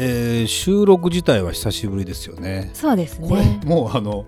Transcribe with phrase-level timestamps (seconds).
[0.00, 2.70] えー、収録自体は久しぶりですよね。
[2.72, 4.24] そうですこれねもうあの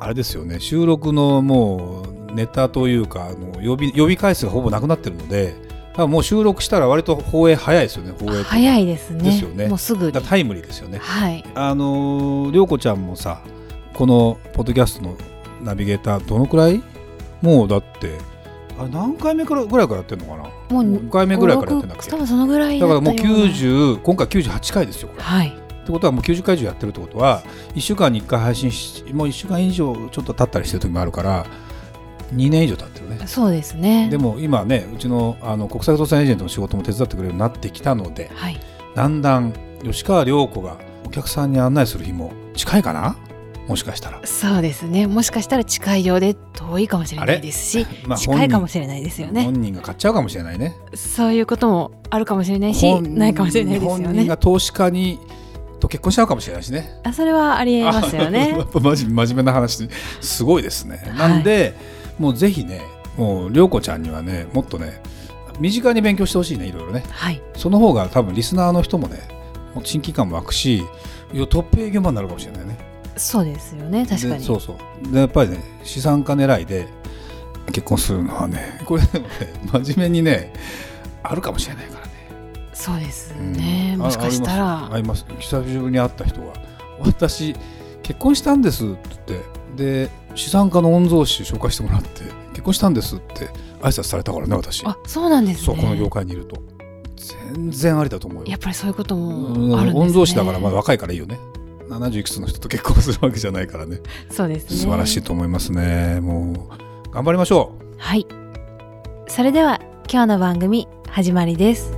[0.00, 0.58] あれですよね。
[0.58, 5.54] 収録のもうネタというかあの呼び呼び回数がほぼなくなってるので
[5.94, 8.12] 多分もう収録したら割と放映早いですよね。
[8.18, 9.22] 放映早いですね。
[9.24, 9.68] ですよね。
[9.68, 10.98] もうすぐタイムリーですよね。
[10.98, 11.44] はい。
[11.54, 13.42] あのー涼子ちゃんもさ
[13.94, 15.16] このポッドキャストの
[15.62, 16.82] ナビゲーターどのくらい？
[17.42, 18.18] もうだって
[18.80, 20.44] あれ何回目からぐらいからやってるのかな？
[20.74, 22.10] もう5回目ぐらいからやってんだっけ？
[22.10, 25.22] 多分そのぐらいだからもうったよな90今回98回ですよこれ。
[25.22, 25.48] はい。
[25.48, 25.52] っ
[25.84, 27.42] てことはもう90回以上やってるってことは
[27.74, 31.44] 1週間に1回配信しもう1週間以上ちょっと経ったりしてる時もあるから
[32.34, 33.26] 2年以上経ってるね。
[33.26, 34.08] そうですね。
[34.08, 38.60] でも今ねうちのあの国際不動産エージェントの仕事も手伝ってくれるようになってきたのではい。
[38.94, 43.16] だんだん吉川涼子がお客さんに案内する日も近いかな？
[43.70, 44.20] もしかしたら。
[44.26, 50.74] そうですねもしかしたら近いようで遠いかもしれないですし、 まあ近いかもししれないですよね本人が買っちゃうかもしれないね。
[50.94, 55.20] そういうこともあるかもしれないし本ないかもしれないですよね本人が投資家に
[55.78, 57.00] と結婚しちゃうかもしれないしね。
[57.04, 59.88] あそれはありえますよやね 真面目な話
[60.20, 61.14] すごいですね。
[61.16, 61.76] なんで、
[62.18, 62.82] もうぜひね
[63.16, 65.00] もう涼子ちゃんにはねもっとね
[65.60, 67.04] 身近に勉強してほしいねいろいろね。
[67.08, 69.20] はいその方が多分リスナーの人もね
[69.84, 70.82] 親近感も湧くし
[71.48, 72.89] トップ営業マンになるかもしれないね。
[73.20, 74.06] そうですよね。
[74.06, 74.32] 確かに。
[74.38, 75.12] でそうそう。
[75.12, 76.88] でやっぱりね資産家狙いで
[77.72, 79.34] 結婚するのはね これでもね
[79.84, 80.52] 真面目にね
[81.22, 82.12] あるかもしれないからね。
[82.72, 83.52] そうですうん。
[83.52, 84.64] ね、もしかしたら。
[84.86, 85.26] ああります。
[85.38, 86.46] 久しぶりに会った人が
[87.04, 87.54] 「私
[88.02, 88.98] 結婚したんです」って。
[89.26, 93.48] 言ってで資産家の御曹司紹介してもらって「結婚したんです」って
[93.82, 94.84] 挨拶されたからね私。
[94.84, 95.64] あそうなんですね。
[95.66, 96.56] そうこの業界にいると。
[97.52, 98.48] 全然ありだと思うよ。
[98.50, 99.68] やっぱりそういうことうん。
[99.68, 100.06] もあるんですね。
[100.08, 101.38] 御曹司だからまだ若いからいいよね
[101.90, 104.00] 70いくつの人と結婚するわけじゃないからね。
[104.30, 104.76] そうですね。
[104.76, 106.20] 素晴らしいと思いますね。
[106.20, 106.70] も
[107.08, 107.96] う頑張りましょう。
[107.98, 108.26] はい。
[109.26, 109.80] それでは
[110.10, 111.92] 今日の番組始まりです。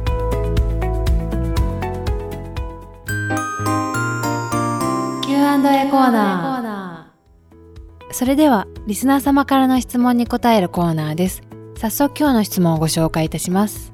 [5.25, 8.12] Q&A コーナー。
[8.14, 11.42] それではリスナー様からの質問に答えるコーナーです。
[11.82, 13.91] 早速今日の質問をご紹介いたします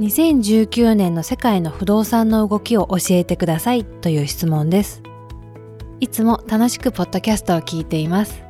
[0.00, 5.02] 2019年の世界の不動産の動きを教えてくださいという質問です。
[6.00, 8.42] いつも楽しくポッドキャストを聞いています。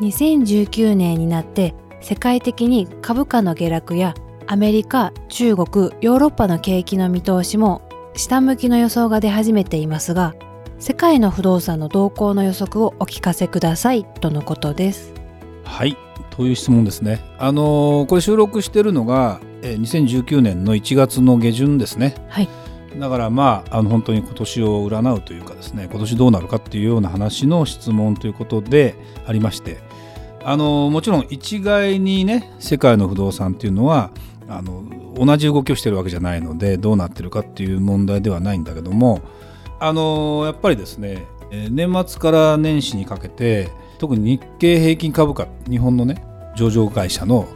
[0.00, 4.14] 2019年になって世界的に株価の下落や
[4.48, 7.82] アメリカ、中国、ヨーロッパの景気の見通しも
[8.14, 10.34] 下向きの予想が出始めていますが
[10.80, 15.14] 世界の不動産の動向の予測をお聞かせくださいとのことです。
[15.62, 15.96] はい
[16.30, 17.20] という質問ですね。
[17.38, 22.14] あのーこれ収録してるのがえー2019年の1月の下旬ですね。
[22.28, 22.48] はい。
[22.98, 28.94] だからまああの本当に今年を占うというかですね今年どうなるかっていうような話の質問ということで
[29.26, 29.78] ありまして。
[30.44, 34.10] あのもちろん一概にね世界の不動産っていうのは
[34.48, 34.82] あの
[35.14, 39.20] 同じ動きをしてるわけじゃないのでどうなってるかっていう問題ではないんだけども
[39.78, 46.24] あのやっぱりですねえー年末から年始にかけて特に日経平均株価日本のね
[46.56, 47.46] 上場会社の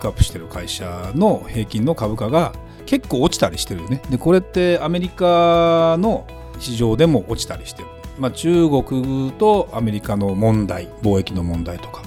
[0.00, 2.54] ックアップしてる会社の平均の株価が
[2.86, 4.02] 結構落ちたりしてるよね。
[4.10, 6.26] でこれってアメリカの
[6.58, 7.88] 市場でも落ちたりしてる。
[8.18, 12.02] まあ、中国とアメリカの問題貿易の問題とか。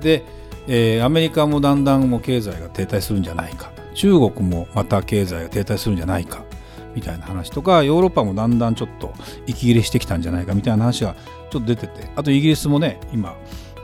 [0.00, 0.22] で、
[0.68, 3.72] えーアメリカもだんだんもう経済が停滞するんじゃないか。
[3.94, 6.44] 中国もまた経済が停滞するんじゃないか。
[6.94, 9.12] みたいな話とかヨーロッパもだんだんちょっと
[9.46, 10.54] 息切れしてきたんじゃないか。
[10.54, 11.14] みたいな話が
[11.50, 12.08] ちょっと出てて。
[12.16, 13.36] あとイギリスもね今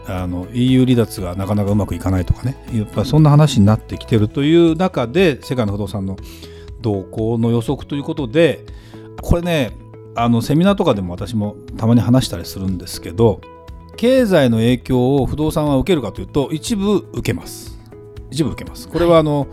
[0.07, 2.57] あの EU 離脱がなかなかうまくいかないとかね。
[2.73, 6.17] やっぱそんな話になってきてるという中で世界の不動産の
[6.81, 8.67] 動向の予測ということで
[9.23, 9.73] これね
[10.15, 13.41] あのセミナーとかでも私もたまに話したりするんですけど
[13.97, 17.79] 経済の影響を不動産は受けるかというと一部受けます。
[18.31, 18.89] 一部受けます。
[18.89, 19.47] これはあの、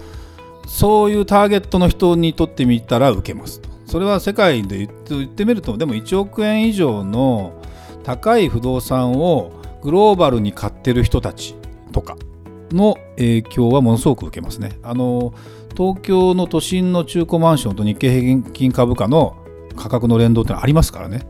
[0.67, 3.69] そういうターゲットの人にとってみたら受けますと。
[3.85, 7.61] それは世界で言って言ってみるとでも1億円以上の
[8.03, 11.55] 高い不動産をグローバルに買ってる人たち
[11.91, 12.17] とか
[12.71, 14.77] の影響はものすごく受けますね。
[14.83, 15.33] あの
[15.75, 19.37] 東京の都心の中古マンションと日経平均株価の
[19.75, 21.21] 価格の連動ってのはありますからね。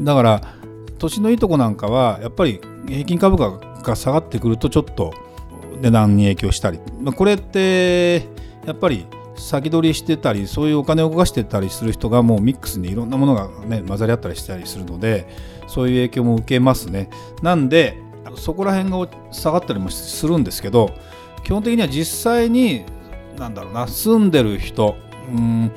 [0.00, 0.54] だから
[0.98, 3.50] 都心のいいとこなんかはやっぱり平均株価
[3.82, 5.12] が下がってくるとちょっと
[5.80, 8.26] 値段に影響したり、ま、これって
[8.66, 9.06] やっぱり
[9.38, 15.28] 先取りしてたりそういうお金を動かしてたりする人がもうミックスにいろんなものがね混ざり合ったりしたりするので
[15.66, 17.10] そういう影響も受けますね。
[17.42, 17.98] なんで
[18.36, 20.90] そこら辺が下がったりもするんですけど
[21.44, 22.84] 基本的には実際に
[23.38, 24.96] なんだろうな住んでる人
[25.32, 25.72] うん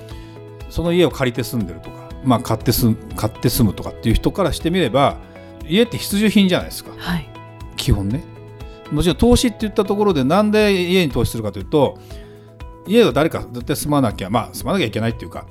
[0.69, 5.17] その家を借りて住んでるとか、まあ、買って住買って住むとかっていう人からしてみれば
[5.67, 7.29] 家って必需品じゃないですか、はい、
[7.77, 8.23] 基本ね。
[8.91, 11.97] もちろん投資って言ったところでなんで家に投資するかというと
[12.87, 15.45] 家が誰か絶対住まなきゃまあ住まなきゃいけないっていうか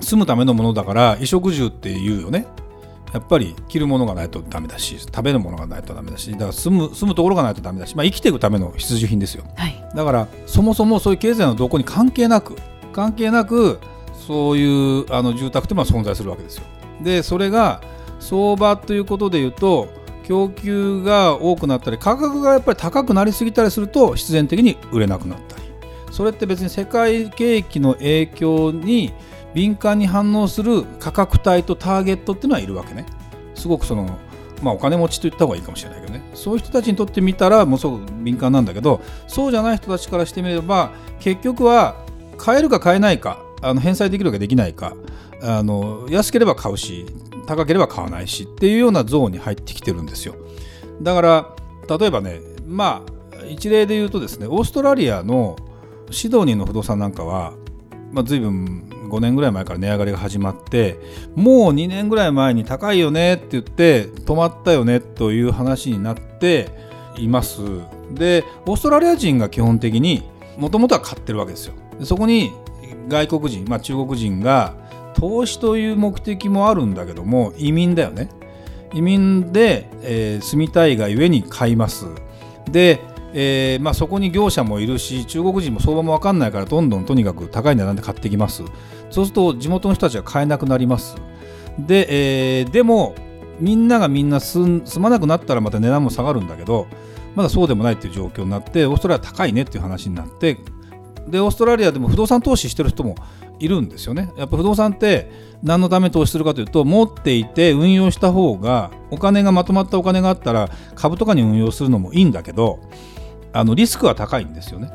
[0.00, 2.46] 住むためのものだから衣食住っていうよね。
[3.12, 12.54] やっぱり着るものがないとダメだし食べるものがないとダメだしだから住む住むところがないとダメだし、まあ、生きていくための必需品ですよ、はい、だからそもそもそういう経済の動向に関係なく
[12.92, 13.78] 関係なく
[14.26, 16.64] そういうあの住宅っていうのは存在するわけですよ。
[17.00, 17.80] でそれが
[18.20, 19.88] 相場ということでいうと
[20.24, 25.57] 供給が多くなったり価格がやっぱり高くなりすぎたりすると必然的に売れなくなったり
[26.10, 29.12] それって別に世界景気の影響に
[29.54, 33.06] 敏感に反応する価格帯とターゲットっていうのはいるわけね。
[33.54, 34.18] すごくその
[34.62, 36.22] まあお金持ちと言った方がいいかもしれないけどね。
[36.34, 41.96] そういう人たちにとってみたらもうすごく敏感なんだけどそうじゃない人たちからしてみれば結局は
[42.36, 44.94] 買えるか買えないかあの返済できるかできないか
[45.42, 47.06] あの安ければ買うし
[47.46, 50.34] 高ければ買わないしっていうようなゾーンに入ってきてるんですよ。
[51.02, 51.56] だから
[51.98, 55.56] 例えばねまあ一例で言うとですねオーストラリアの
[56.10, 57.54] シドニーの不動産なんかは、
[58.12, 60.98] まあ、随分5年ぐらい前から値上がりが始まって
[61.34, 66.70] もう2年ぐらい前に高いよねって言って止まったよねという話になって
[67.16, 67.60] います。
[68.12, 70.22] でオーストラリア人が基本的に
[70.56, 71.74] もともとは買ってるわけですよ。
[72.02, 72.52] そこに
[73.08, 74.74] 外国人、まあ、中国人が
[75.14, 78.28] 投資という目的もあるんだけども移民だよね。
[78.94, 82.06] 移民で、えー、住みたいがゆえに買います。
[82.70, 83.00] で
[83.34, 88.62] えーまあ、そこに業者もいるし中国人も相場も分かんないからどんどんとにかく高い値段で買ってきます。
[89.10, 91.16] そうすると地元の人たちが買えなくなります。
[91.78, 93.14] で,、えー、でも
[93.60, 96.86] みんながみんな住まなくなったらまた値段も下がるんだけど
[97.34, 100.58] まだそうでもないっていう状況になってオーストラリア高いねっていう話になって
[101.28, 103.16] でオーストラリアでも不動産投資してる人も
[103.60, 104.32] いるんですよね。
[104.36, 105.30] やっぱ不動産って
[105.62, 112.78] 何のため投資するかというと持っていて運用した方がお金がまとまったお金があったら株とかに運用するのもいいんだけど
[113.52, 114.90] あのリスクは高いんですよね。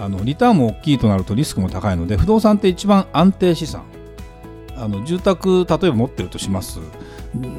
[0.00, 3.84] あのリターンも大きいとなるとリスクも高いので不動産って一番安定資産。
[4.76, 6.80] あの住宅例えば持ってるとします。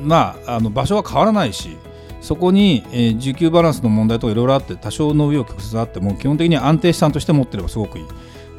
[0.04, 1.78] まああの場所は変わらないし
[2.20, 8.06] そこに、えー、需給バランスの問題とかいろいろあって多少の上を曲折あっても基本的に安定資産として持ってればすごくいい。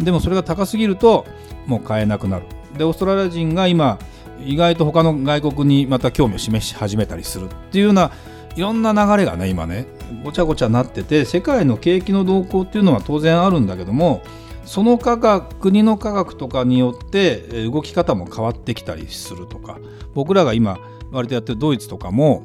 [0.05, 1.27] でもそれが高すぎると
[1.67, 2.47] もう買えなくなる。
[2.77, 3.99] でオーストラリア人が今
[4.45, 8.11] 意外と他の外国にまた興味を示し始めたりするっていうような
[8.57, 9.87] いろんな流れがね今ね
[10.23, 14.23] ごちゃごちゃなってて世界の景気の動向っていうのは当然あるんだけども
[14.65, 19.79] その価格国の価格とかによって動き方も変わってきたりするとか
[20.15, 20.79] 僕らが今
[21.11, 22.45] 割とやってるドイツとかも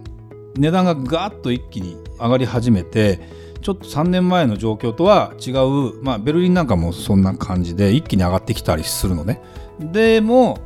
[0.56, 3.20] 値段がガーッと一気に上がり始めて
[3.62, 9.42] ちょっと3年前の状況とは違う、まあ、ベルリンなんかもそんな感じで一気に上がってきたりするのね。
[9.80, 10.60] でも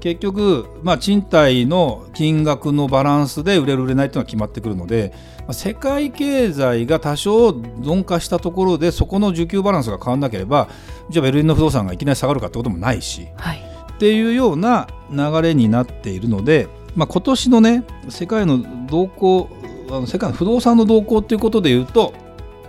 [0.00, 10.68] 結局、まあ、賃貸の金額のバランスで売れる売れないというのは決まってくるので、まあ、世界経済が多少鈍化したところでそこの需給バランスが変わらなければ
[11.10, 13.58] じゃあベルリンの不動産がいきなり下がるかってこともないし、はい、
[13.92, 19.50] っていうような流れになっているので、まあ、今年のね世界の動向
[19.90, 22.14] あの世界の不動産の動向っていうことでいうと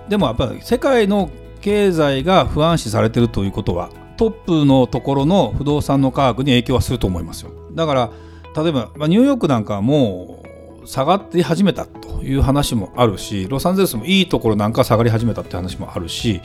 [0.09, 1.29] でもやっぱり世界の
[1.61, 3.89] 経済が不安視されているということは
[4.21, 7.49] トップのところの不動産の価格に影響はすると思いますよ。
[7.73, 8.11] だから
[8.55, 10.43] 例えば、まあ、ニューヨークなんかはも
[10.83, 16.39] う下がって始めたという話もあるしロサンゼルスもいいところなんか下がり始めたって話もあるし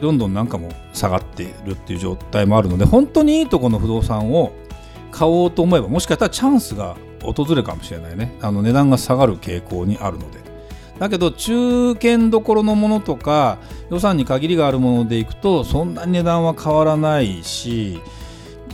[0.00, 4.50] ロンドンなんかも下がっているっていう状態もあるので本当にいいところの不動産を
[5.12, 8.36] 買おうと思えばもしかしたらチャンスが訪れるかもしれないね。
[8.42, 10.51] あの値段が下がる傾向にあるので。
[11.02, 13.58] だけど中堅どころのものとか
[13.90, 18.00] 予算に限りがあるものでいくとそんなに値段は変わらないし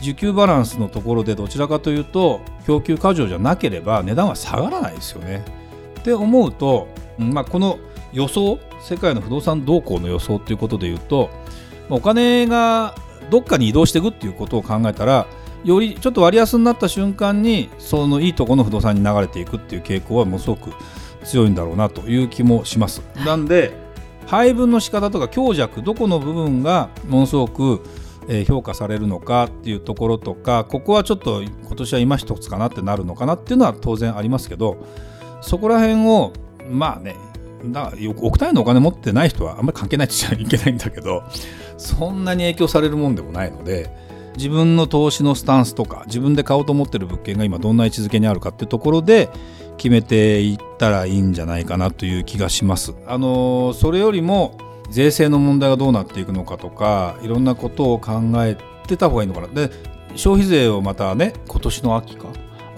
[0.02, 5.42] 需給バランスのところでどちらかというと供給過剰じゃなければ値段は下がらないですよね。
[6.00, 7.78] って思うと、まあ、この
[8.12, 11.30] 予想世界の不動産動向の予想ということでいうと
[11.88, 12.94] お金が
[13.30, 15.26] どっかに移動していくっていうことを考えたら
[15.64, 20.74] よりちょっと割安になった瞬間にそのいいところの不動産に流れていくっていう傾向はものすごく
[21.28, 23.02] 強いんだろうなという気もします。
[23.24, 23.72] なんで
[24.26, 27.82] 配分の仕方とか強弱どこの部分がものすごく
[28.46, 34.86] 評価されるのかっていうところとかここはちょっと今年は今一つかなってなるのかなっていうのは当然ありますけど
[35.40, 36.34] そこら辺を
[36.70, 37.16] まあね
[37.64, 41.24] だ億単位のお金持ってない人はあんまり関係ないっちゃいけないんだけど
[41.78, 43.90] そんなに影響されるもんでもないので
[44.36, 49.30] 自分の投資のスタンスとか自分で買おうと思ってる物件が今どんな位置づけにあるかっていうところで
[49.78, 52.94] 決めていったらいいんじゃないかなという気がします。
[53.06, 54.58] あのそれよりも
[54.90, 58.12] 税制の問題がどうなっていくのかとかいろんなことを考
[58.44, 58.56] え
[58.86, 59.48] てた方がいいのかな。
[59.48, 59.70] で
[60.16, 62.28] 消費税をまたね今年の秋か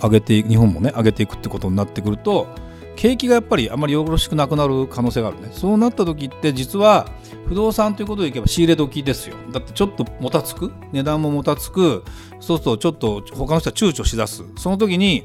[0.02, 2.49] 上げて日本もね上げていくってことになってくると
[2.97, 7.09] 景気がやっぱりあまりよろしくなくなる可能性があるねそうなった時って実は
[7.47, 12.04] 不動産ということでいけば仕入れ時ですよだってちょっともたつく値段ももたつく
[12.40, 15.25] そうするとちょっと他の人は躊躇しだすその時に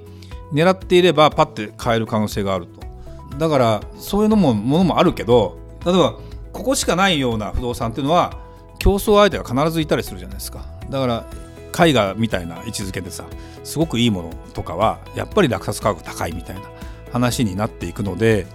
[0.54, 3.38] 狙っていればパッて買える可能性があると。
[3.38, 6.16] だからそういうのもものもあるけど例えば
[6.54, 8.38] ここしかないような不動産っていうのは
[8.80, 10.66] 競争相手が必ずいたりするじゃないですか。
[10.90, 11.26] だから
[11.88, 13.26] 絵画みたいな位置づけでさ
[13.64, 16.62] すごくいいものとかはやっぱり落札価格高いみたいな
[17.12, 18.48] 話になっていくので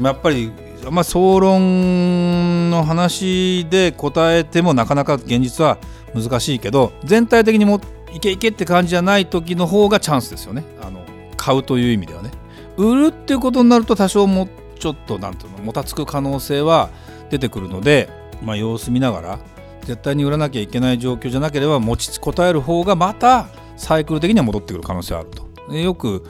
[0.00, 0.52] やっぱり
[0.90, 5.78] まあ、総論の話で答えてもなかなか現実は
[6.14, 7.80] 難しいけど全体的にも
[8.12, 10.64] いけいけって感じじゃない時の方がチャンスですよね。
[10.80, 11.04] あの
[11.46, 12.32] 買うという意味ではね
[12.76, 14.48] 売るっていうことになると多少も
[14.80, 16.90] ちょっとなんていうのもたつく可能性は
[17.30, 18.08] 出てくるので、
[18.42, 19.38] まあ、様子見ながら
[19.84, 25.72] 絶対に売らなきゃいけない状況じゃなければ持ちこたえる方がまたサイクル的には戻ってくる可能性があると。
[25.72, 26.24] よく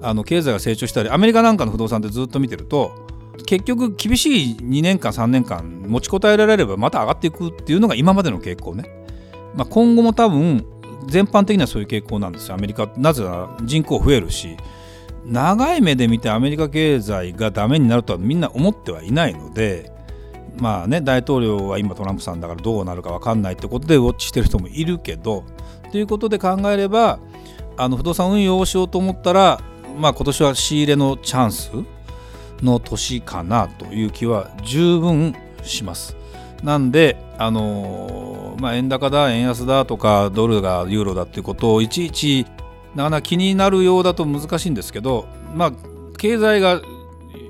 [0.00, 2.92] あの経済が成長したりアメリカなんかの不動産ってずっと見てると
[3.46, 8.84] 結局厳しい2年間3年間持ちこたえられればまた上がっていくっていうのが今までの傾向ね、
[9.54, 10.66] まあ、今後も多分
[11.06, 14.56] 全般的にはそういう傾向なんですよアメリカなぜなら人口増えるし
[15.24, 19.92] 長い目で見てアメリカ経済がダメになるとはみんな思ってはいないので
[20.58, 25.44] まあね大統領は今トランプさんだからどうなるか分かんないってことでウォッチしてる人もいるけど
[25.90, 27.20] ということで考えれば
[27.76, 29.60] あの不動産運用をしようと思ったら
[29.98, 31.70] まあ今年は仕入れのチャンス
[32.62, 36.16] の年かなという気は十分します。
[36.62, 42.46] なんで、あのまあ、円高だ、円安だとか、ドルがユーロだっていうことをいちいち
[42.94, 45.72] なかなか気になるようだと難しいんですけど、まあ、
[46.18, 46.80] 経済が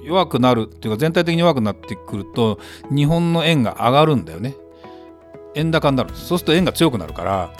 [0.05, 2.59] 弱くなるっていうか全体的に弱くなってくると
[2.91, 4.57] 日本の円が上がるんだよね。
[5.55, 7.53] 円高になるそうすると円が強くなるから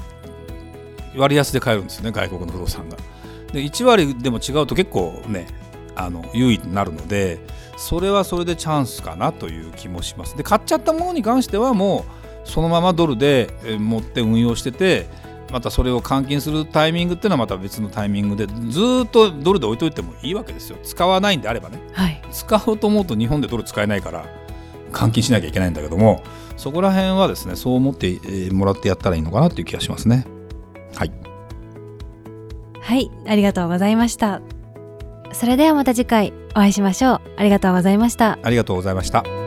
[1.15, 2.97] 割安で買えるんですよね外国の不動産が。
[3.53, 5.47] で1割でも違うと結構ね
[5.95, 7.39] あの優位になるので
[7.77, 15.07] それはそれでチャンスかなという気もしますで買っちゃったものに関してはもうそのままドルで持って運用してて
[15.53, 20.79] またそれを換金するタイミングっていうのはまた別のタイミングでずっとドルで置いといてもいいわけですよ。
[20.83, 24.25] 使わないんであればね、はい、使おうと思うと日本でドル使えないから
[24.93, 26.23] 換金しなきゃいけないんだけども
[26.57, 28.19] そこら辺はですねそう思って
[28.51, 30.27] もらってやったらいいのかなという気がしますね。
[30.95, 31.13] はい。
[32.81, 33.11] はい。
[33.27, 34.41] ありがとうございました。
[35.33, 37.21] それではまた次回お会いしましょう。
[37.37, 38.39] ありがとうございました。
[38.43, 39.42] ありがとうございました